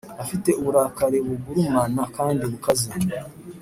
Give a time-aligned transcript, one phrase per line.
[0.23, 2.89] afite uburakari bugurumana kandi bukaze,